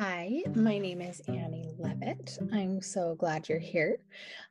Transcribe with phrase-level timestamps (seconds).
[0.00, 2.38] Hi, my name is Annie Levitt.
[2.52, 3.98] I'm so glad you're here.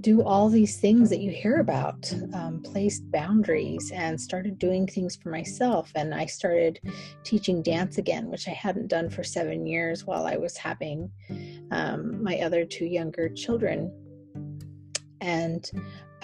[0.00, 5.16] do all these things that you hear about, um, placed boundaries, and started doing things
[5.16, 5.92] for myself.
[5.94, 6.80] And I started
[7.24, 11.10] teaching dance again, which I hadn't done for seven years while I was having
[11.70, 13.92] um, my other two younger children.
[15.20, 15.70] And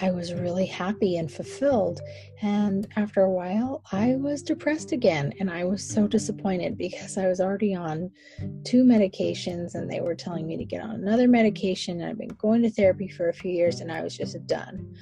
[0.01, 1.99] I was really happy and fulfilled.
[2.41, 5.33] And after a while, I was depressed again.
[5.39, 8.11] And I was so disappointed because I was already on
[8.63, 11.99] two medications and they were telling me to get on another medication.
[11.99, 14.95] And I've been going to therapy for a few years and I was just done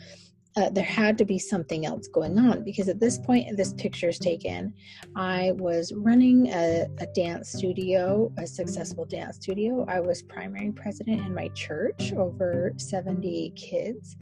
[0.58, 4.10] uh, there had to be something else going on because at this point this picture
[4.10, 4.74] is taken
[5.16, 11.22] i was running a, a, dance studio a successful dance studio i was primary president
[11.26, 14.18] in my church over 70 kids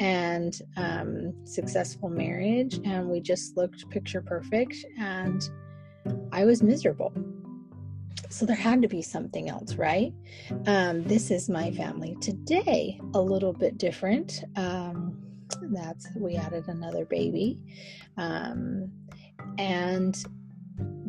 [0.00, 5.50] and um, successful marriage and we just looked picture perfect and
[6.32, 7.12] i was miserable
[8.28, 10.12] so there had to be something else, right?
[10.66, 14.42] Um, this is my family today, a little bit different.
[14.56, 15.15] Um,
[15.72, 17.58] that's we added another baby
[18.16, 18.90] um,
[19.58, 20.24] and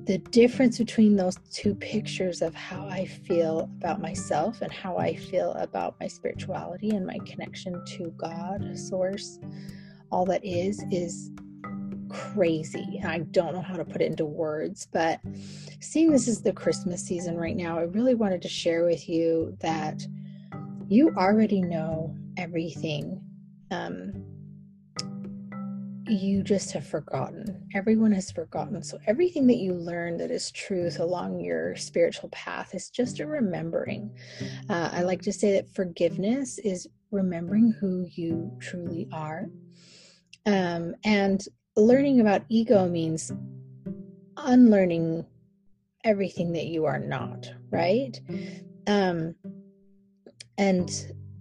[0.07, 5.13] the difference between those two pictures of how I feel about myself and how I
[5.13, 9.37] feel about my spirituality and my connection to God, source,
[10.09, 11.29] all that is, is
[12.09, 13.01] crazy.
[13.05, 15.19] I don't know how to put it into words, but
[15.81, 19.57] seeing this is the Christmas season right now, I really wanted to share with you
[19.59, 20.07] that
[20.87, 23.21] you already know everything.
[23.71, 24.23] Um,
[26.09, 27.67] you just have forgotten.
[27.73, 28.81] Everyone has forgotten.
[28.83, 33.27] So, everything that you learn that is truth along your spiritual path is just a
[33.27, 34.11] remembering.
[34.69, 39.45] Uh, I like to say that forgiveness is remembering who you truly are.
[40.45, 41.43] Um, and
[41.75, 43.31] learning about ego means
[44.37, 45.25] unlearning
[46.03, 48.19] everything that you are not, right?
[48.87, 49.35] Um,
[50.57, 50.89] and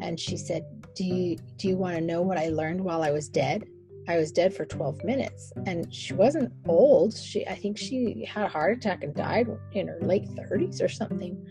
[0.00, 3.10] And she said, Do you do you want to know what I learned while I
[3.10, 3.64] was dead?
[4.08, 7.14] I was dead for 12 minutes and she wasn't old.
[7.14, 10.88] She I think she had a heart attack and died in her late 30s or
[10.88, 11.46] something.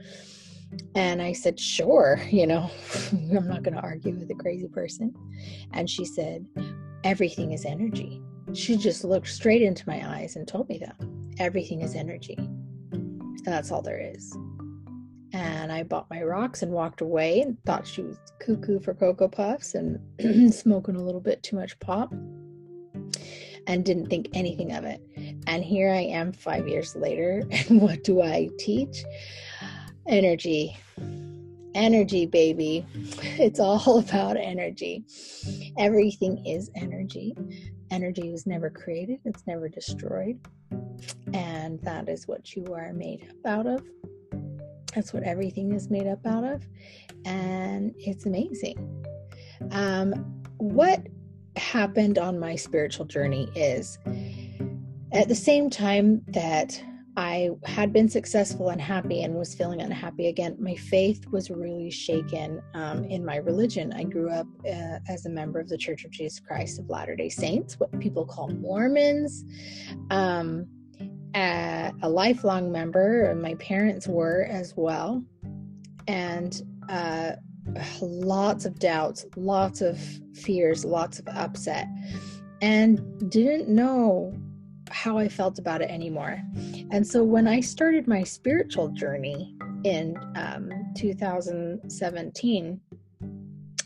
[0.95, 2.69] And I said, "Sure, you know,
[3.11, 5.13] I'm not going to argue with a crazy person."
[5.71, 6.45] And she said,
[7.03, 8.21] "Everything is energy."
[8.53, 10.95] She just looked straight into my eyes and told me that.
[11.39, 12.35] Everything is energy.
[12.37, 14.35] And that's all there is.
[15.33, 19.27] And I bought my rocks and walked away and thought she was cuckoo for Cocoa
[19.27, 19.99] Puffs and
[20.53, 22.13] smoking a little bit too much pop
[23.67, 25.01] and didn't think anything of it.
[25.45, 27.43] And here I am five years later.
[27.69, 29.03] And what do I teach?
[30.07, 30.77] Energy.
[31.75, 32.85] Energy, baby.
[33.39, 35.05] It's all about energy.
[35.77, 37.35] Everything is energy.
[37.91, 40.39] Energy was never created, it's never destroyed.
[41.33, 43.83] And that is what you are made up out of.
[44.93, 46.67] That's what everything is made up out of.
[47.25, 49.05] And it's amazing.
[49.71, 50.13] Um,
[50.57, 51.05] what
[51.57, 53.97] happened on my spiritual journey is
[55.11, 56.81] at the same time that
[57.17, 61.89] I had been successful and happy and was feeling unhappy again, my faith was really
[61.89, 63.91] shaken um, in my religion.
[63.91, 67.15] I grew up uh, as a member of the Church of Jesus Christ of Latter
[67.15, 69.43] day Saints, what people call Mormons.
[70.11, 70.67] Um,
[71.33, 75.23] a, lifelong member, and my parents were as well.
[76.07, 77.33] And uh,
[78.01, 79.99] lots of doubts, lots of
[80.33, 81.87] fears, lots of upset,
[82.61, 84.33] and didn't know
[84.89, 86.41] how I felt about it anymore.
[86.91, 92.81] And so when I started my spiritual journey in um, 2017,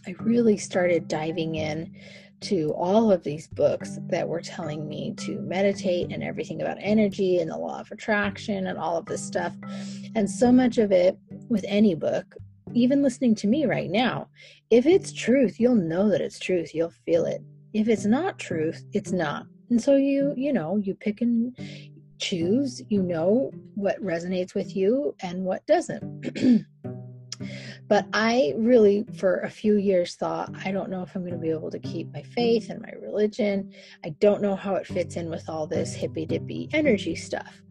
[0.07, 1.93] I really started diving in
[2.41, 7.37] to all of these books that were telling me to meditate and everything about energy
[7.37, 9.55] and the law of attraction and all of this stuff.
[10.15, 11.17] And so much of it
[11.49, 12.35] with any book,
[12.73, 14.29] even listening to me right now,
[14.69, 16.73] if it's truth, you'll know that it's truth.
[16.73, 17.41] You'll feel it.
[17.73, 19.45] If it's not truth, it's not.
[19.69, 21.55] And so you, you know, you pick and
[22.19, 26.65] choose, you know what resonates with you and what doesn't.
[27.87, 31.39] But I really, for a few years, thought, I don't know if I'm going to
[31.39, 33.73] be able to keep my faith and my religion.
[34.05, 37.61] I don't know how it fits in with all this hippy dippy energy stuff.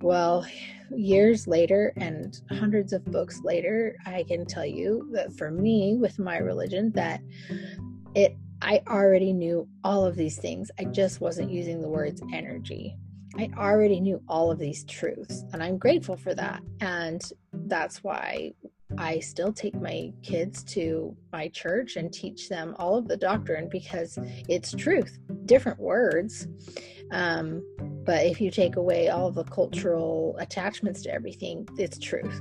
[0.00, 0.46] Well,
[0.90, 6.18] years later and hundreds of books later, I can tell you that for me, with
[6.18, 7.20] my religion, that
[8.14, 10.70] it I already knew all of these things.
[10.80, 12.96] I just wasn't using the words energy.
[13.36, 16.60] I already knew all of these truths, and I'm grateful for that.
[16.80, 17.22] And
[17.52, 18.52] that's why
[18.96, 23.68] I still take my kids to my church and teach them all of the doctrine
[23.70, 24.18] because
[24.48, 26.48] it's truth, different words.
[27.12, 27.62] Um,
[28.08, 32.40] but if you take away all the cultural attachments to everything, it's truth.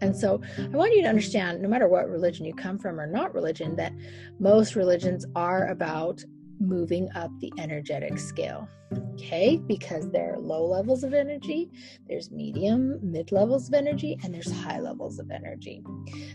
[0.00, 3.06] And so I want you to understand no matter what religion you come from or
[3.06, 3.92] not religion, that
[4.38, 6.24] most religions are about
[6.68, 8.68] moving up the energetic scale.
[9.14, 11.70] Okay, because there are low levels of energy,
[12.06, 15.82] there's medium, mid levels of energy, and there's high levels of energy.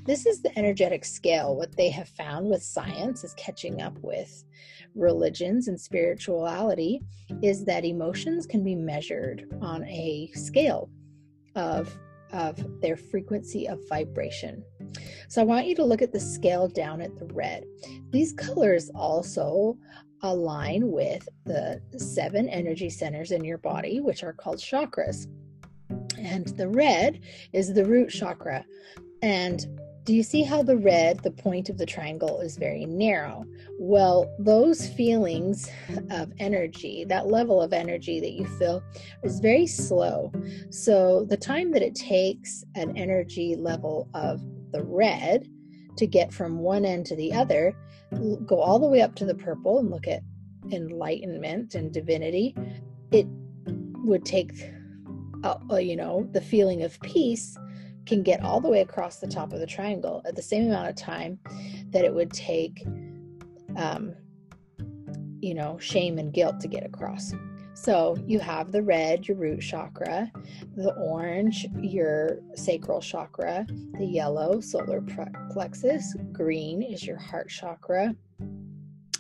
[0.06, 1.56] This is the energetic scale.
[1.56, 4.44] What they have found with science is catching up with
[4.96, 7.02] religions and spirituality
[7.42, 10.90] is that emotions can be measured on a scale
[11.56, 11.98] of
[12.32, 14.64] of their frequency of vibration.
[15.28, 17.64] So I want you to look at the scale down at the red.
[18.12, 19.78] These colors also
[20.24, 25.28] align with the seven energy centers in your body, which are called chakras.
[26.18, 27.22] And the red
[27.54, 28.66] is the root chakra.
[29.22, 29.66] And
[30.04, 33.46] do you see how the red, the point of the triangle, is very narrow?
[33.78, 35.70] Well, those feelings
[36.10, 38.82] of energy, that level of energy that you feel,
[39.24, 40.32] is very slow.
[40.72, 45.48] So the time that it takes an energy level of the red
[45.98, 47.76] to get from one end to the other
[48.46, 50.22] go all the way up to the purple and look at
[50.72, 52.56] enlightenment and divinity,
[53.12, 53.28] it
[54.04, 54.52] would take,
[55.44, 57.58] uh, uh, you know, the feeling of peace
[58.06, 60.90] can get all the way across the top of the triangle at the same amount
[60.90, 61.40] of time
[61.92, 62.84] that it would take,
[63.78, 64.14] um,
[65.40, 67.34] you know, shame and guilt to get across.
[67.82, 70.30] So you have the red, your root chakra,
[70.76, 73.66] the orange, your sacral chakra,
[73.98, 75.02] the yellow, solar
[75.50, 78.14] plexus, green is your heart chakra,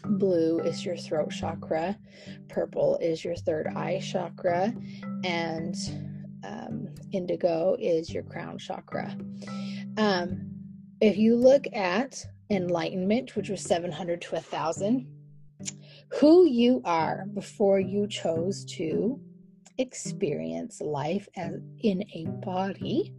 [0.03, 1.97] blue is your throat chakra,
[2.49, 4.73] purple is your third eye chakra,
[5.23, 5.75] and
[6.43, 9.15] um, indigo is your crown chakra.
[9.97, 10.51] Um,
[10.99, 15.07] if you look at enlightenment, which was 700 to 1000,
[16.13, 19.19] who you are before you chose to
[19.77, 23.13] experience life as in a body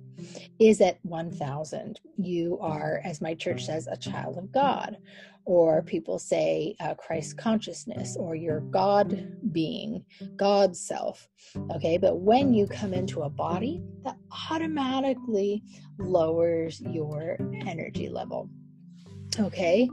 [0.58, 4.98] is at 1000 you are as my church says a child of god.
[5.46, 10.04] Or people say uh, christ consciousness or your god being
[10.36, 11.28] god self.
[11.74, 14.16] Okay but when you come into a body that
[14.50, 15.62] automatically
[15.98, 18.50] lowers your energy level
[19.38, 19.88] Okay.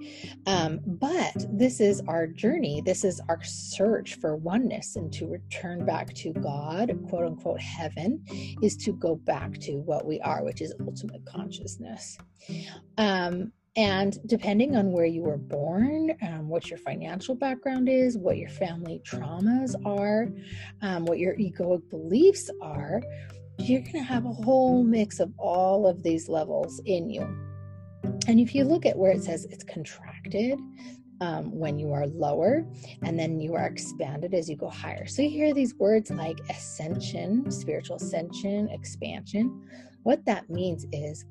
[0.46, 2.82] Um, but this is our journey.
[2.82, 8.24] This is our search for oneness and to return back to God, quote unquote, heaven,
[8.62, 12.18] is to go back to what we are, which is ultimate consciousness.
[12.98, 18.38] Um, and depending on where you were born, um, what your financial background is, what
[18.38, 20.30] your family traumas are,
[20.82, 23.04] um, what your egoic beliefs are,
[23.60, 27.47] you're going to have a whole mix of all of these levels in you.
[28.28, 30.60] And if you look at where it says it's contracted
[31.22, 32.66] um, when you are lower,
[33.02, 35.08] and then you are expanded as you go higher.
[35.08, 39.68] So you hear these words like ascension, spiritual ascension, expansion.
[40.04, 41.26] What that means is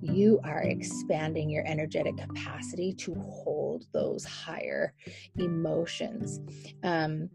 [0.00, 4.94] you are expanding your energetic capacity to hold those higher
[5.36, 6.40] emotions.
[6.82, 7.30] Um,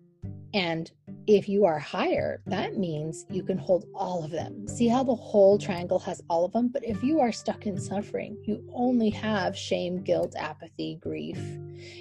[0.54, 0.92] and
[1.28, 2.52] if you are higher, mm-hmm.
[2.52, 4.68] that means you can hold all of them.
[4.68, 6.70] See how the whole triangle has all of them?
[6.70, 11.40] But if you are stuck in suffering, you only have shame, guilt, apathy, grief.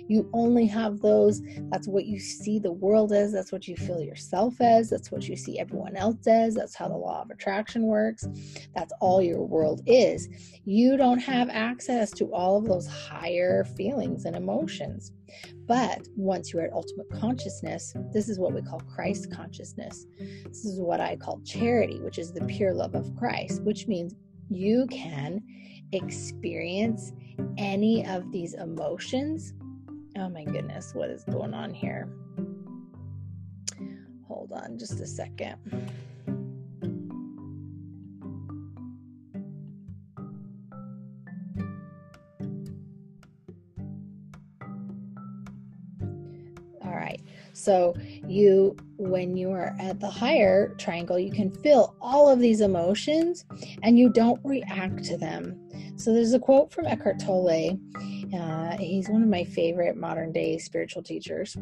[0.09, 1.43] You only have those.
[1.71, 3.33] That's what you see the world as.
[3.33, 4.91] That's what you feel yourself as.
[4.91, 6.55] That's what you see everyone else as.
[6.55, 8.27] That's how the law of attraction works.
[8.75, 10.29] That's all your world is.
[10.65, 15.13] You don't have access to all of those higher feelings and emotions.
[15.67, 20.07] But once you're at ultimate consciousness, this is what we call Christ Christ consciousness.
[20.45, 24.15] This is what I call charity, which is the pure love of Christ, which means
[24.49, 25.43] you can
[25.93, 27.13] experience
[27.57, 29.55] any of these emotions.
[30.17, 32.09] Oh my goodness, what is going on here?
[34.27, 35.57] Hold on just a second.
[47.53, 47.95] So
[48.27, 53.45] you when you are at the higher triangle, you can feel all of these emotions
[53.83, 55.59] and you don't react to them.
[55.97, 57.79] So there's a quote from Eckhart Tolle.
[58.33, 61.57] Uh, he's one of my favorite modern day spiritual teachers.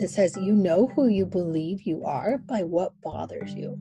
[0.00, 3.78] It says, You know who you believe you are by what bothers you.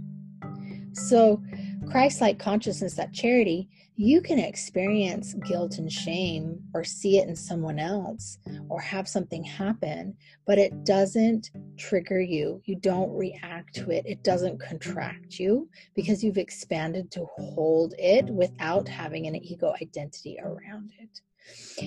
[0.94, 1.42] So,
[1.90, 3.70] Christ like consciousness, that charity,
[4.00, 8.38] you can experience guilt and shame or see it in someone else
[8.70, 12.62] or have something happen, but it doesn't trigger you.
[12.66, 14.06] You don't react to it.
[14.06, 20.38] It doesn't contract you because you've expanded to hold it without having an ego identity
[20.44, 21.22] around it.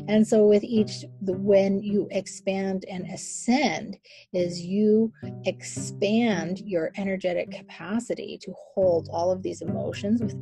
[0.09, 3.99] And so with each when you expand and ascend
[4.33, 5.13] is you
[5.45, 10.35] expand your energetic capacity to hold all of these emotions with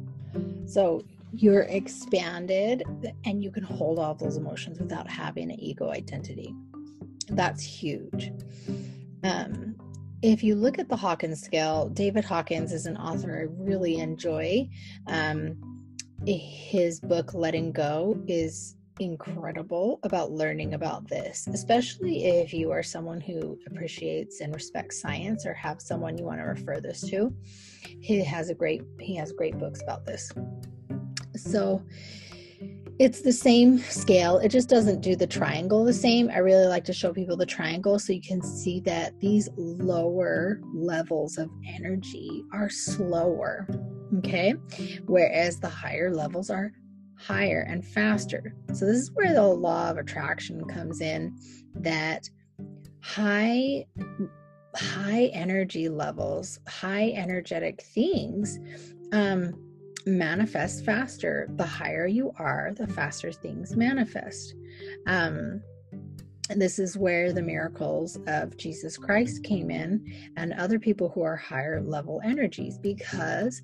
[0.67, 2.85] so you're expanded
[3.25, 6.55] and you can hold all those emotions without having an ego identity.
[7.29, 8.33] That's huge.
[9.25, 9.77] Um,
[10.23, 14.69] if you look at the Hawkins scale, David Hawkins is an author I really enjoy.
[15.07, 15.57] Um,
[16.27, 23.21] his book, Letting Go, is incredible about learning about this, especially if you are someone
[23.21, 27.33] who appreciates and respects science or have someone you want to refer this to.
[28.01, 30.33] He has a great he has great books about this.
[31.39, 31.83] So
[32.99, 34.39] it's the same scale.
[34.39, 36.31] It just doesn't do the triangle the same.
[36.31, 40.61] I really like to show people the triangle so you can see that these lower
[40.75, 43.69] levels of energy are slower.
[44.19, 44.55] Okay.
[45.07, 46.73] Whereas the higher levels are
[47.17, 48.55] higher and faster.
[48.73, 51.37] So this is where the law of attraction comes in
[51.75, 52.29] that
[53.01, 53.87] high
[54.75, 58.59] high energy levels, high energetic things
[59.13, 59.68] um
[60.07, 61.49] manifest faster.
[61.57, 64.55] The higher you are, the faster things manifest.
[65.07, 65.63] Um
[66.57, 71.37] this is where the miracles of Jesus Christ came in and other people who are
[71.37, 73.63] higher level energies because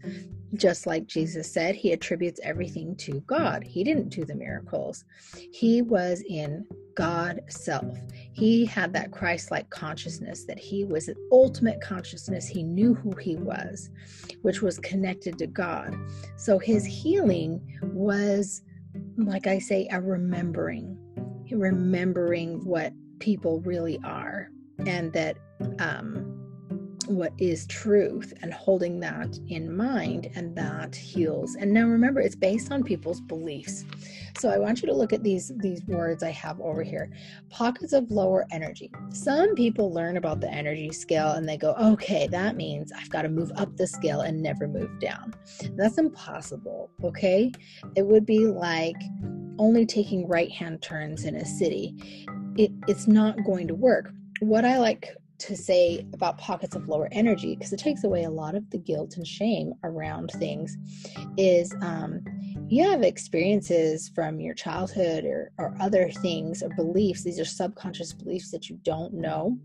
[0.55, 3.65] just like Jesus said, he attributes everything to God.
[3.65, 5.05] He didn't do the miracles.
[5.53, 7.99] He was in God self.
[8.33, 12.47] He had that Christ like consciousness that he was an ultimate consciousness.
[12.47, 13.91] He knew who he was,
[14.43, 15.97] which was connected to God.
[16.37, 18.63] So his healing was,
[19.17, 20.97] like I say, a remembering,
[21.55, 24.51] remembering what people really are
[24.87, 25.39] and that
[25.79, 26.35] um,
[27.07, 31.55] what is truth and holding that in mind and that heals.
[31.55, 33.85] And now remember it's based on people's beliefs.
[34.39, 37.11] So i want you to look at these these words i have over here.
[37.51, 38.91] Pockets of lower energy.
[39.11, 43.23] Some people learn about the energy scale and they go okay that means i've got
[43.23, 45.35] to move up the scale and never move down.
[45.77, 47.53] That's impossible okay?
[47.97, 48.97] It would be like
[49.59, 51.95] only taking right hand turns in a city
[52.57, 54.13] it, it's not going to work.
[54.41, 58.31] What i like to say about pockets of lower energy because it takes away a
[58.31, 60.77] lot of the guilt and shame around things
[61.37, 62.21] is um,
[62.69, 68.13] you have experiences from your childhood or, or other things or beliefs these are subconscious
[68.13, 69.59] beliefs that you don't know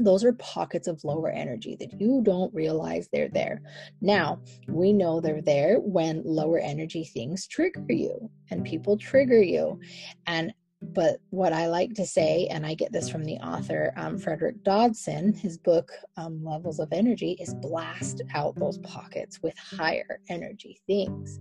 [0.00, 3.62] those are pockets of lower energy that you don't realize they're there.
[4.00, 9.80] Now, we know they're there when lower energy things trigger you and people trigger you.
[10.26, 14.16] And but what I like to say, and I get this from the author um,
[14.16, 20.20] Frederick Dodson, his book um, Levels of Energy, is blast out those pockets with higher
[20.28, 21.40] energy things.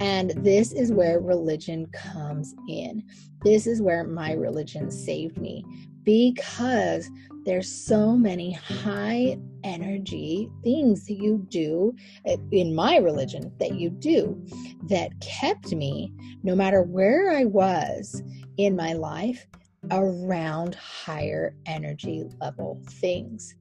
[0.00, 3.04] And this is where religion comes in.
[3.42, 5.64] This is where my religion saved me
[6.02, 7.08] because
[7.48, 11.94] there's so many high energy things that you do
[12.26, 14.38] eh, in my religion that you do
[14.82, 16.12] that kept me
[16.42, 18.22] no matter where I was
[18.58, 19.46] in my life
[19.90, 23.54] around higher energy level things.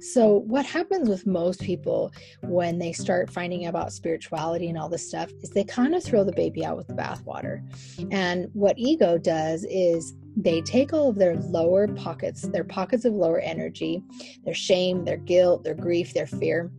[0.00, 5.06] So, what happens with most people when they start finding about spirituality and all this
[5.06, 7.62] stuff is they kind of throw the baby out with the bathwater.
[8.10, 13.14] And what ego does is they take all of their lower pockets, their pockets of
[13.14, 14.02] lower energy,
[14.44, 16.70] their shame, their guilt, their grief, their fear,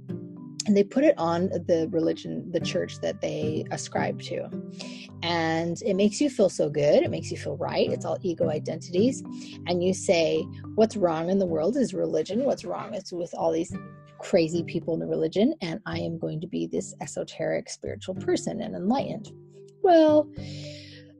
[0.66, 4.50] and they put it on the religion, the church that they ascribe to.
[5.22, 7.04] And it makes you feel so good.
[7.04, 7.90] It makes you feel right.
[7.90, 9.22] It's all ego identities.
[9.68, 10.42] And you say,
[10.74, 12.44] What's wrong in the world is religion.
[12.46, 13.76] What's wrong is with all these
[14.20, 15.54] crazy people in the religion.
[15.62, 19.32] And I am going to be this esoteric spiritual person and enlightened.
[19.84, 20.28] Well,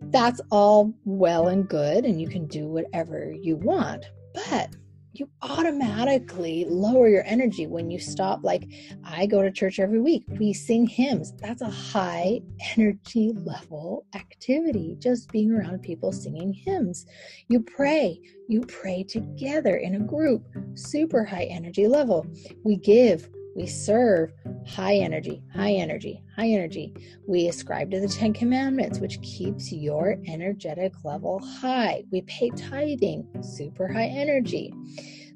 [0.02, 2.06] that's all well and good.
[2.06, 4.06] And you can do whatever you want.
[4.34, 4.76] But
[5.20, 8.44] you automatically lower your energy when you stop.
[8.44, 8.68] Like,
[9.04, 11.34] I go to church every week, we sing hymns.
[11.38, 12.42] That's a high
[12.76, 17.06] energy level activity, just being around people singing hymns.
[17.48, 22.26] You pray, you pray together in a group, super high energy level.
[22.64, 24.34] We give, we serve
[24.68, 26.94] high energy, high energy, high energy.
[27.26, 32.04] We ascribe to the Ten Commandments, which keeps your energetic level high.
[32.12, 34.74] We pay tithing, super high energy.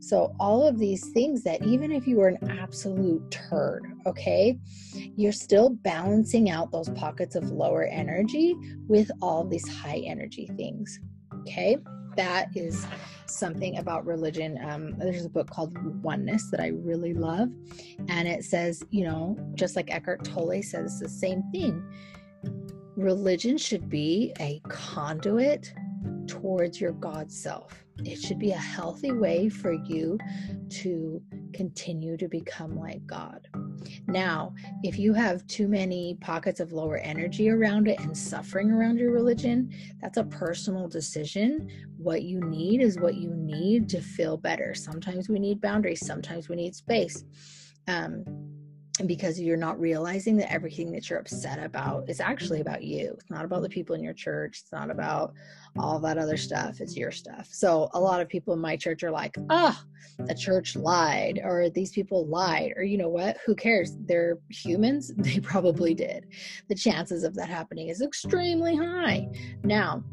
[0.01, 4.57] So, all of these things that even if you are an absolute turd, okay,
[5.15, 8.55] you're still balancing out those pockets of lower energy
[8.87, 10.99] with all these high energy things,
[11.41, 11.77] okay?
[12.19, 12.85] That is
[13.27, 14.59] something about religion.
[14.61, 17.47] Um, there's a book called Oneness that I really love.
[18.09, 21.81] And it says, you know, just like Eckhart Tolle says, the same thing.
[22.97, 25.73] Religion should be a conduit
[26.27, 27.85] towards your God self.
[28.05, 30.17] It should be a healthy way for you
[30.69, 31.21] to
[31.53, 33.47] continue to become like God.
[34.07, 34.53] Now,
[34.83, 39.11] if you have too many pockets of lower energy around it and suffering around your
[39.11, 41.69] religion, that's a personal decision.
[41.97, 44.73] What you need is what you need to feel better.
[44.73, 47.23] Sometimes we need boundaries, sometimes we need space.
[47.87, 48.23] Um,
[48.99, 53.15] and because you're not realizing that everything that you're upset about is actually about you.
[53.17, 54.59] It's not about the people in your church.
[54.61, 55.33] It's not about
[55.77, 56.81] all that other stuff.
[56.81, 57.47] It's your stuff.
[57.49, 59.81] So a lot of people in my church are like, ah,
[60.19, 63.37] oh, the church lied, or these people lied, or you know what?
[63.45, 63.95] Who cares?
[64.01, 65.11] They're humans.
[65.29, 66.25] They probably did.
[66.69, 69.29] The chances of that happening is extremely high.
[69.63, 70.03] Now,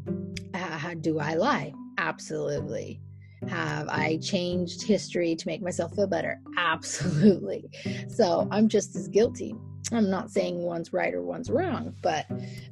[0.53, 1.73] uh, do I lie?
[1.97, 3.01] Absolutely.
[3.47, 6.39] Have I changed history to make myself feel better?
[6.57, 7.69] Absolutely.
[8.07, 9.55] So I'm just as guilty.
[9.91, 12.25] I'm not saying one's right or one's wrong, but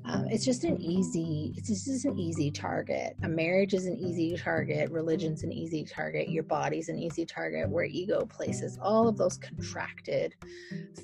[0.03, 3.15] um, it's just an easy, it's just an easy target.
[3.23, 4.91] A marriage is an easy target.
[4.91, 6.29] Religion's an easy target.
[6.29, 10.35] Your body's an easy target where ego places all of those contracted,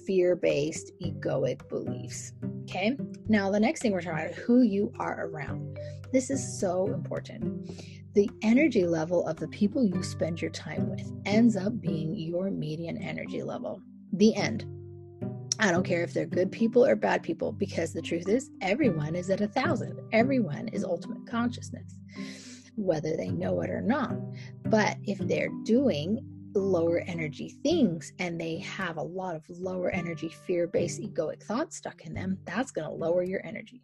[0.05, 2.33] fear based, egoic beliefs.
[2.63, 2.97] Okay.
[3.27, 5.79] Now, the next thing we're talking about who you are around.
[6.11, 7.71] This is so important
[8.13, 12.51] the energy level of the people you spend your time with ends up being your
[12.51, 13.81] median energy level.
[14.11, 14.65] The end.
[15.59, 19.15] I don't care if they're good people or bad people, because the truth is, everyone
[19.15, 19.99] is at a thousand.
[20.11, 21.99] Everyone is ultimate consciousness,
[22.75, 24.15] whether they know it or not.
[24.63, 30.29] But if they're doing lower energy things and they have a lot of lower energy,
[30.29, 33.83] fear based egoic thoughts stuck in them, that's going to lower your energy.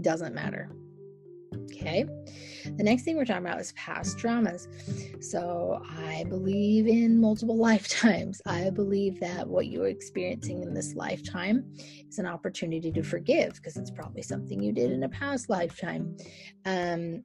[0.00, 0.70] Doesn't matter.
[1.82, 2.04] Okay.
[2.64, 4.68] The next thing we're talking about is past traumas.
[5.22, 8.40] So I believe in multiple lifetimes.
[8.46, 11.64] I believe that what you're experiencing in this lifetime
[12.08, 16.16] is an opportunity to forgive because it's probably something you did in a past lifetime.
[16.64, 17.24] Um,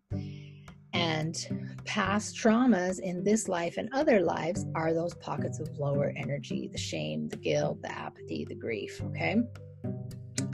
[0.94, 6.68] and past traumas in this life and other lives are those pockets of lower energy
[6.72, 9.00] the shame, the guilt, the apathy, the grief.
[9.04, 9.38] Okay.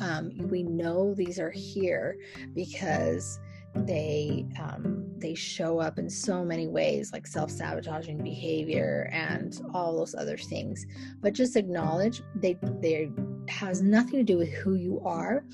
[0.01, 2.17] Um, we know these are here
[2.53, 3.39] because
[3.75, 10.15] they um, they show up in so many ways like self-sabotaging behavior and all those
[10.15, 10.85] other things.
[11.21, 13.11] But just acknowledge they they
[13.47, 15.45] has nothing to do with who you are.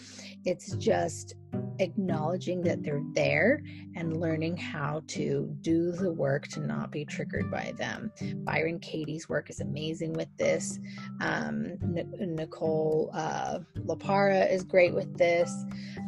[0.45, 1.35] It's just
[1.79, 3.61] acknowledging that they're there
[3.95, 8.11] and learning how to do the work to not be triggered by them.
[8.43, 10.79] Byron katie's work is amazing with this.
[11.21, 11.77] Um,
[12.19, 15.51] nicole uh, LePera is great with this.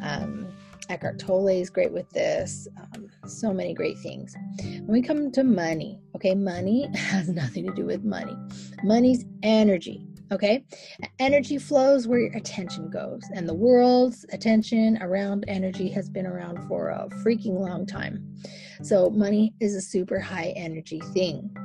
[0.03, 0.47] Um,
[0.91, 2.67] Eckhart Tolle is great with this.
[2.77, 4.35] Um, so many great things.
[4.61, 8.35] When we come to money, okay, money has nothing to do with money.
[8.83, 10.65] Money's energy, okay?
[11.19, 16.67] Energy flows where your attention goes, and the world's attention around energy has been around
[16.67, 18.27] for a freaking long time.
[18.83, 21.55] So, money is a super high energy thing.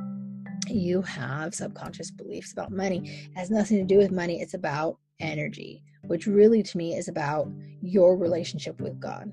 [0.69, 3.03] You have subconscious beliefs about money.
[3.05, 7.09] It has nothing to do with money, it's about energy which really to me is
[7.09, 7.49] about
[7.83, 9.33] your relationship with God.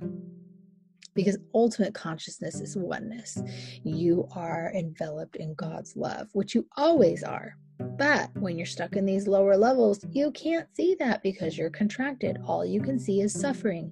[1.15, 3.39] Because ultimate consciousness is oneness.
[3.84, 7.56] You are enveloped in God's love, which you always are.
[7.80, 12.39] But when you're stuck in these lower levels, you can't see that because you're contracted.
[12.48, 13.91] All you can see is suffering.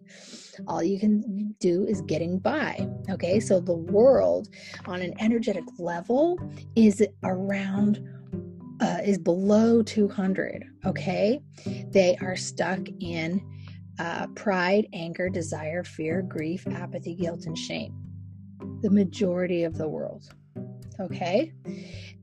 [0.67, 2.87] All you can do is getting by.
[3.09, 4.49] Okay, so the world
[4.85, 6.39] on an energetic level
[6.75, 8.03] is around
[8.81, 10.65] uh, is below 200.
[10.85, 11.41] Okay.
[11.91, 13.41] They are stuck in
[13.99, 17.93] uh, pride, anger, desire, fear, grief, apathy, guilt, and shame.
[18.81, 20.33] The majority of the world.
[20.99, 21.53] Okay.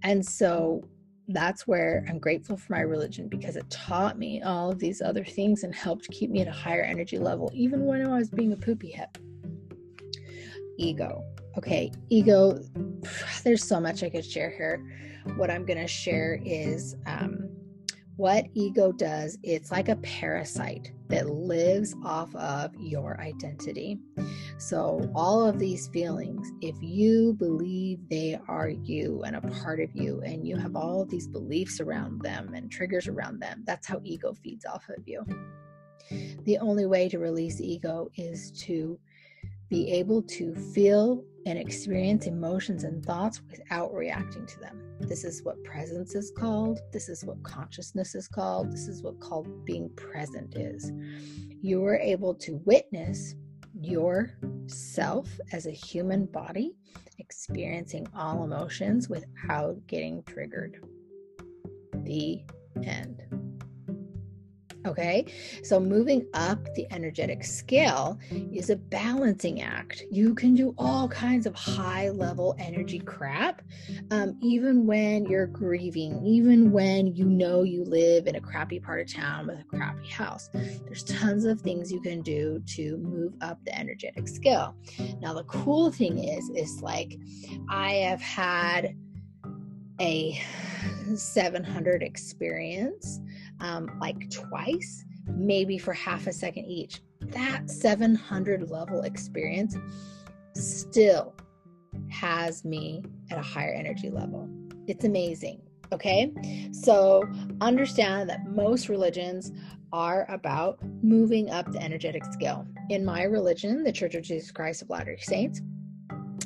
[0.03, 0.83] And so
[1.29, 5.25] that's where I'm grateful for my religion because it taught me all of these other
[5.25, 8.53] things and helped keep me at a higher energy level, even when I was being
[8.53, 9.17] a poopy head.
[10.79, 11.23] Ego.
[11.57, 12.59] Okay, ego,
[13.45, 14.83] there's so much I could share here.
[15.37, 17.49] What I'm going to share is um,
[18.17, 19.39] what ego does.
[19.45, 23.99] It's like a parasite that lives off of your identity.
[24.59, 29.95] So, all of these feelings, if you believe they are you and a part of
[29.95, 33.87] you, and you have all of these beliefs around them and triggers around them, that's
[33.87, 35.25] how ego feeds off of you.
[36.45, 38.99] The only way to release ego is to
[39.69, 44.83] be able to feel and experience emotions and thoughts without reacting to them.
[45.01, 46.81] This is what presence is called.
[46.93, 48.73] This is what consciousness is called.
[48.73, 50.93] This is what called being present is.
[51.63, 53.35] You are able to witness
[53.81, 56.75] yourself as a human body
[57.19, 60.85] experiencing all emotions without getting triggered.
[62.05, 62.43] The
[62.83, 63.23] end.
[64.87, 65.27] Okay,
[65.63, 68.19] so moving up the energetic scale
[68.53, 70.05] is a balancing act.
[70.11, 73.63] You can do all kinds of high level energy crap,
[74.11, 79.01] um, even when you're grieving, even when you know you live in a crappy part
[79.01, 80.49] of town with a crappy house.
[80.53, 84.77] There's tons of things you can do to move up the energetic scale.
[85.21, 87.19] Now, the cool thing is, is like
[87.69, 88.95] I have had
[90.01, 90.41] a
[91.15, 93.21] 700 experience
[93.61, 97.01] um, like twice, maybe for half a second each.
[97.21, 99.77] That 700 level experience
[100.55, 101.35] still
[102.11, 104.49] has me at a higher energy level.
[104.87, 105.63] It's amazing.
[105.91, 106.35] Okay,
[106.71, 107.27] so
[107.63, 109.53] understand that most religions
[109.93, 112.67] are about moving up the energetic scale.
[112.91, 115.63] In my religion, the Church of Jesus Christ of Latter day Saints,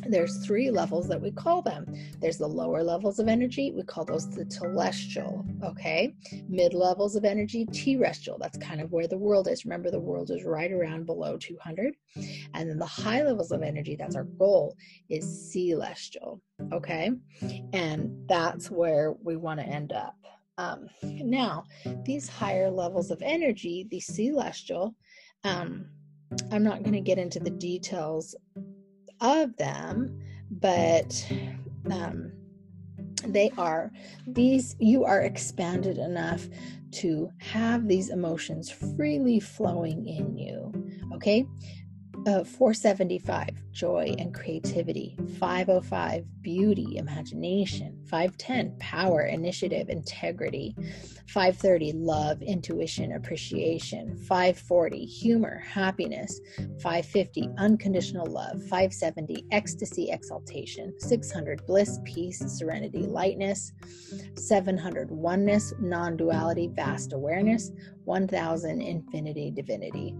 [0.09, 1.87] there's three levels that we call them.
[2.21, 6.15] There's the lower levels of energy, we call those the telestial, okay?
[6.49, 9.65] Mid levels of energy, terrestrial, that's kind of where the world is.
[9.65, 11.95] Remember, the world is right around below 200.
[12.55, 14.77] And then the high levels of energy, that's our goal,
[15.09, 16.41] is celestial,
[16.73, 17.11] okay?
[17.73, 20.17] And that's where we want to end up.
[20.59, 21.65] Um, now,
[22.05, 24.95] these higher levels of energy, the celestial,
[25.45, 25.87] um,
[26.51, 28.35] I'm not going to get into the details
[29.23, 31.27] of them, but
[31.91, 32.33] um,
[33.25, 33.91] they are
[34.27, 36.47] these, you are expanded enough
[36.91, 40.73] to have these emotions freely flowing in you.
[41.15, 41.47] Okay
[42.27, 45.17] uh, 475 joy and creativity.
[45.39, 47.99] 505 beauty imagination.
[48.09, 50.77] 510 power initiative integrity.
[51.29, 54.17] 530 love intuition appreciation.
[54.17, 56.41] 540 humor happiness.
[56.81, 58.61] 550 unconditional love.
[58.63, 60.93] 570 ecstasy exaltation.
[60.99, 63.73] 600 bliss peace serenity lightness.
[64.37, 67.73] 700 oneness non-duality vast awareness.
[68.05, 70.15] 1000 infinity divinity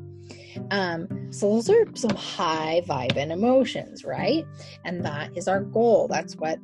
[0.71, 4.47] um, so those are some high vibe and emotions, right?
[4.85, 6.09] And that is our goal.
[6.09, 6.59] That's what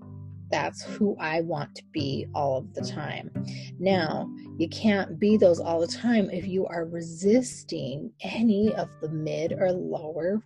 [0.50, 3.30] that's who I want to be all of the time.
[3.78, 9.10] Now, you can't be those all the time if you are resisting any of the
[9.10, 10.42] mid or lower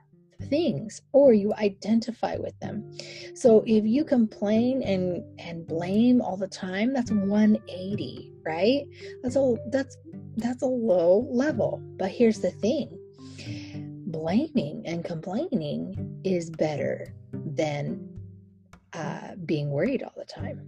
[0.49, 2.91] things or you identify with them.
[3.35, 8.85] So if you complain and and blame all the time, that's 180, right?
[9.23, 9.97] That's a that's
[10.37, 11.81] that's a low level.
[11.97, 12.99] But here's the thing
[14.13, 18.09] blaming and complaining is better than
[18.93, 20.61] uh, being worried all the time.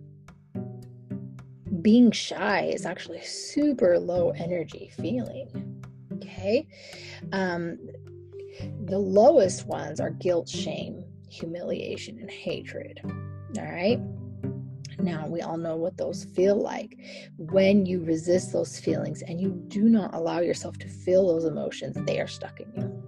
[1.83, 5.83] Being shy is actually super low energy feeling.
[6.14, 6.66] Okay.
[7.33, 7.78] Um,
[8.87, 13.00] the lowest ones are guilt, shame, humiliation, and hatred.
[13.04, 14.00] All right.
[14.98, 16.96] Now, we all know what those feel like.
[17.37, 21.96] When you resist those feelings and you do not allow yourself to feel those emotions,
[22.07, 23.04] they are stuck in you.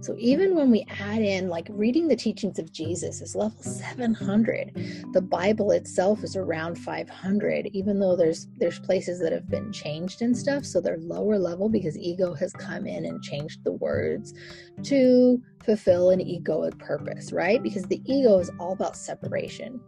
[0.00, 4.72] So even when we add in like reading the teachings of Jesus is level 700.
[5.12, 10.22] The Bible itself is around 500 even though there's there's places that have been changed
[10.22, 14.34] and stuff so they're lower level because ego has come in and changed the words
[14.84, 17.62] to fulfill an egoic purpose, right?
[17.62, 19.80] Because the ego is all about separation.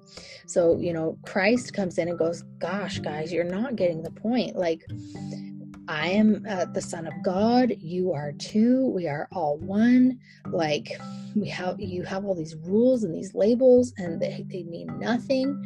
[0.47, 4.57] So, you know, Christ comes in and goes, "Gosh, guys, you're not getting the point.
[4.57, 4.85] Like
[5.90, 7.74] I am uh, the son of God.
[7.81, 8.87] You are too.
[8.87, 10.20] We are all one.
[10.46, 11.00] Like
[11.35, 15.61] we have, you have all these rules and these labels, and they, they mean nothing.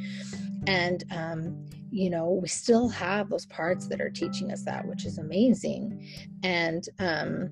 [0.66, 5.04] And um, you know, we still have those parts that are teaching us that, which
[5.04, 6.08] is amazing.
[6.42, 7.50] And um,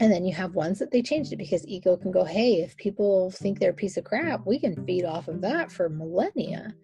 [0.00, 2.76] and then you have ones that they changed it because ego can go hey if
[2.76, 6.74] people think they're a piece of crap we can feed off of that for millennia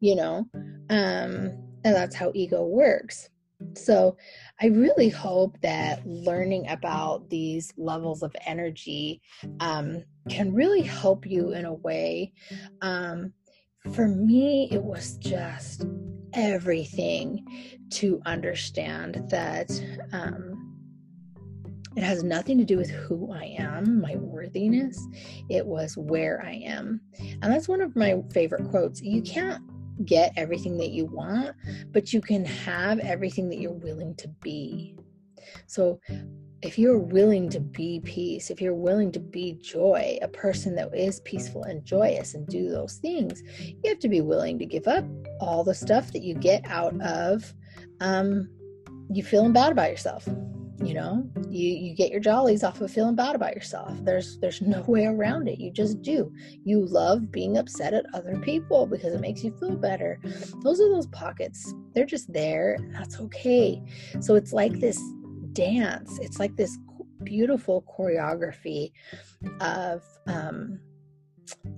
[0.00, 0.44] you know
[0.90, 1.52] um
[1.84, 3.30] and that's how ego works
[3.74, 4.16] so
[4.60, 9.20] i really hope that learning about these levels of energy
[9.60, 12.32] um, can really help you in a way
[12.82, 13.32] um,
[13.94, 15.84] for me it was just
[16.32, 17.44] everything
[17.90, 19.70] to understand that
[20.12, 20.70] um,
[21.96, 25.06] it has nothing to do with who I am, my worthiness.
[25.48, 27.00] It was where I am.
[27.18, 29.02] And that's one of my favorite quotes.
[29.02, 29.62] You can't
[30.04, 31.54] get everything that you want,
[31.92, 34.96] but you can have everything that you're willing to be.
[35.66, 36.00] So,
[36.62, 40.94] if you're willing to be peace, if you're willing to be joy, a person that
[40.94, 44.86] is peaceful and joyous and do those things, you have to be willing to give
[44.86, 45.06] up
[45.40, 47.54] all the stuff that you get out of
[48.00, 48.50] um,
[49.10, 50.28] you feeling bad about yourself
[50.82, 53.92] you know you you get your jollies off of feeling bad about yourself.
[54.02, 55.58] There's there's no way around it.
[55.58, 56.32] You just do.
[56.64, 60.18] You love being upset at other people because it makes you feel better.
[60.62, 61.74] Those are those pockets.
[61.94, 63.82] They're just there that's okay.
[64.20, 65.00] So it's like this
[65.52, 66.18] dance.
[66.20, 66.78] It's like this
[67.22, 68.92] beautiful choreography
[69.60, 70.80] of um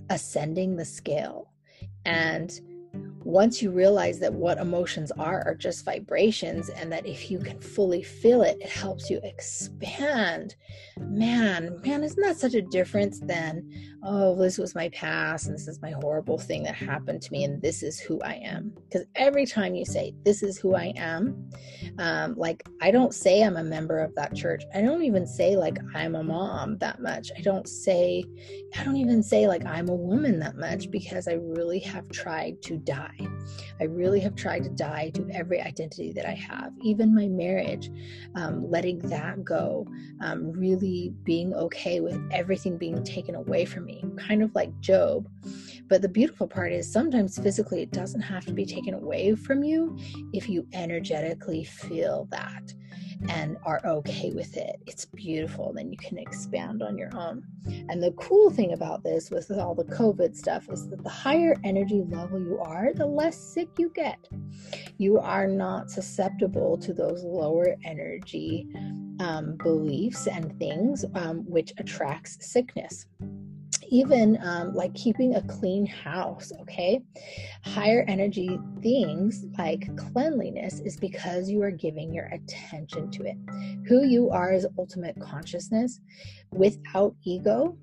[0.09, 1.51] ascending the scale.
[2.05, 2.59] And
[3.23, 7.59] once you realize that what emotions are are just vibrations and that if you can
[7.59, 10.55] fully feel it it helps you expand.
[10.99, 15.67] Man man isn't that such a difference than oh this was my past and this
[15.67, 18.73] is my horrible thing that happened to me and this is who i am.
[18.89, 21.49] Because every time you say this is who i am
[21.99, 24.63] um, like i don't say i'm a member of that church.
[24.73, 27.31] I don't even say like i'm a mom that much.
[27.37, 28.23] I don't say
[28.77, 32.61] i don't even say like i'm a woman that much because i really have tried
[32.63, 33.17] to die.
[33.79, 37.89] I really have tried to die to every identity that I have, even my marriage,
[38.35, 39.87] um, letting that go,
[40.21, 45.27] um, really being okay with everything being taken away from me, kind of like Job.
[45.87, 49.63] But the beautiful part is sometimes physically it doesn't have to be taken away from
[49.63, 49.97] you
[50.31, 52.73] if you energetically feel that
[53.29, 54.77] and are okay with it.
[54.85, 55.73] It's beautiful.
[55.73, 57.43] Then you can expand on your own.
[57.89, 61.55] And the cool thing about this with all the COVID stuff is that the higher
[61.63, 64.27] energy level you are, the less sick you get.
[64.97, 68.67] You are not susceptible to those lower energy
[69.19, 73.05] um, beliefs and things, um, which attracts sickness
[73.89, 77.01] even um, like keeping a clean house, okay?
[77.63, 83.37] Higher energy things like cleanliness is because you are giving your attention to it.
[83.87, 85.99] Who you are is ultimate consciousness
[86.51, 87.77] without ego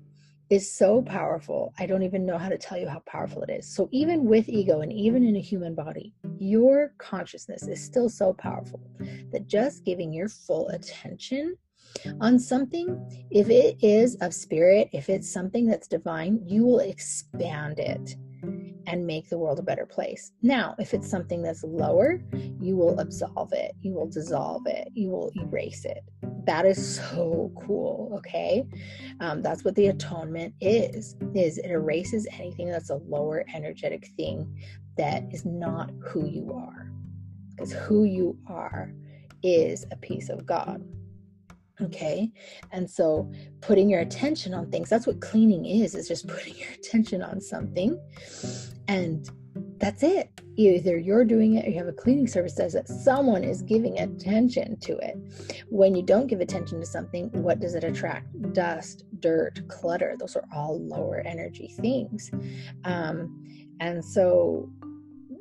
[0.51, 1.73] is so powerful.
[1.79, 3.73] I don't even know how to tell you how powerful it is.
[3.73, 8.33] So, even with ego and even in a human body, your consciousness is still so
[8.33, 8.81] powerful
[9.31, 11.55] that just giving your full attention
[12.19, 17.79] on something, if it is of spirit, if it's something that's divine, you will expand
[17.79, 18.15] it
[18.87, 20.31] and make the world a better place.
[20.41, 22.21] Now, if it's something that's lower,
[22.59, 26.03] you will absolve it, you will dissolve it, you will erase it.
[26.45, 28.13] That is so cool.
[28.17, 28.65] Okay,
[29.19, 31.15] um, that's what the atonement is.
[31.33, 34.61] Is it erases anything that's a lower energetic thing
[34.97, 36.91] that is not who you are,
[37.51, 38.91] because who you are
[39.43, 40.83] is a piece of God.
[41.81, 42.31] Okay.
[42.71, 43.31] And so
[43.61, 47.39] putting your attention on things, that's what cleaning is, is just putting your attention on
[47.41, 47.99] something.
[48.87, 49.29] And
[49.77, 50.29] that's it.
[50.57, 52.87] Either you're doing it or you have a cleaning service does it.
[52.87, 55.17] Someone is giving attention to it.
[55.69, 58.27] When you don't give attention to something, what does it attract?
[58.53, 60.15] Dust, dirt, clutter.
[60.19, 62.29] Those are all lower energy things.
[62.83, 63.43] Um,
[63.79, 64.69] and so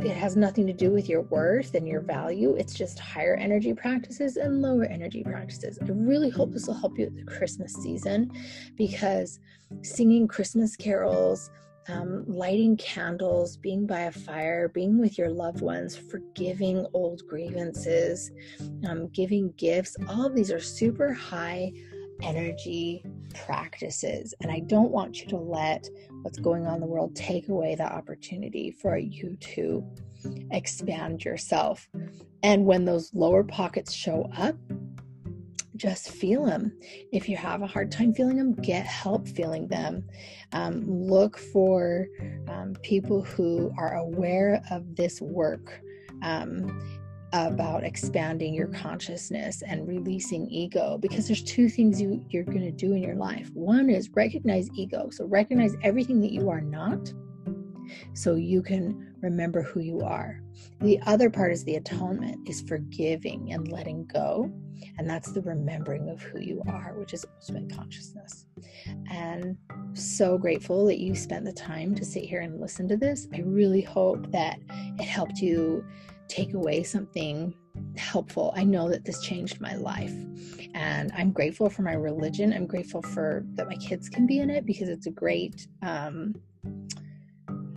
[0.04, 2.54] it has nothing to do with your worth and your value.
[2.56, 5.78] It's just higher energy practices and lower energy practices.
[5.80, 8.30] I really hope this will help you at the Christmas season
[8.76, 9.40] because
[9.82, 11.50] singing Christmas carols,
[11.88, 18.30] um, lighting candles, being by a fire, being with your loved ones, forgiving old grievances,
[18.86, 21.72] um, giving gifts, all of these are super high
[22.22, 24.34] energy practices.
[24.40, 25.88] And I don't want you to let
[26.22, 29.84] what's going on in the world take away the opportunity for you to
[30.50, 31.88] expand yourself.
[32.42, 34.56] And when those lower pockets show up,
[35.76, 36.72] just feel them.
[37.10, 40.04] If you have a hard time feeling them, get help feeling them.
[40.52, 42.06] Um, look for
[42.48, 45.80] um, people who are aware of this work.
[46.22, 46.99] Um,
[47.32, 52.72] about expanding your consciousness and releasing ego because there's two things you, you're going to
[52.72, 53.50] do in your life.
[53.54, 55.10] One is recognize ego.
[55.10, 57.12] So recognize everything that you are not
[58.14, 60.40] so you can remember who you are.
[60.80, 64.52] The other part is the atonement, is forgiving and letting go.
[64.98, 68.46] And that's the remembering of who you are, which is ultimate consciousness.
[69.10, 69.56] And
[69.92, 73.28] so grateful that you spent the time to sit here and listen to this.
[73.34, 74.58] I really hope that
[74.98, 75.84] it helped you
[76.30, 77.54] take away something
[77.96, 78.52] helpful.
[78.56, 80.14] I know that this changed my life.
[80.74, 82.52] And I'm grateful for my religion.
[82.52, 86.34] I'm grateful for that my kids can be in it because it's a great um,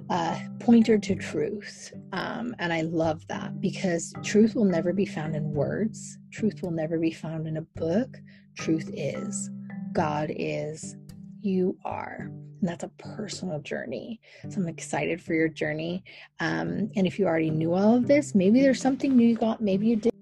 [0.10, 1.92] uh, pointer to truth.
[2.12, 6.72] Um, and I love that because truth will never be found in words, truth will
[6.72, 8.18] never be found in a book.
[8.58, 9.50] Truth is,
[9.94, 10.96] God is,
[11.42, 12.30] you are.
[12.64, 14.22] And that's a personal journey.
[14.50, 16.06] So I'm excited for your journey.
[16.40, 19.60] Um, and if you already knew all of this, maybe there's something new you got,
[19.60, 20.13] maybe you did